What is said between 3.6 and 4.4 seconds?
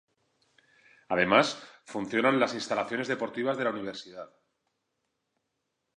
la Universidad.